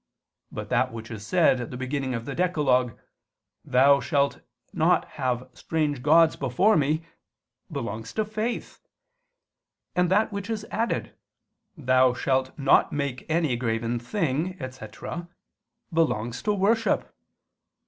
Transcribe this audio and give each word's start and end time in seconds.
But 0.51 0.69
that 0.69 0.91
which 0.91 1.11
is 1.11 1.23
said 1.27 1.61
at 1.61 1.69
the 1.69 1.77
beginning 1.77 2.15
of 2.15 2.25
the 2.25 2.33
decalogue, 2.33 2.97
"Thou 3.63 3.99
shalt 3.99 4.41
not 4.73 5.05
have 5.21 5.47
strange 5.53 6.01
gods 6.01 6.35
before 6.35 6.75
Me," 6.75 7.05
belongs 7.71 8.11
to 8.13 8.25
faith: 8.25 8.79
and 9.95 10.09
that 10.09 10.31
which 10.33 10.49
is 10.49 10.65
added, 10.71 11.13
"Thou 11.77 12.15
shalt 12.15 12.57
not 12.57 12.91
make... 12.91 13.27
any 13.29 13.55
graven 13.55 13.99
thing," 13.99 14.57
etc. 14.59 15.29
belongs 15.93 16.41
to 16.41 16.51
worship. 16.53 17.13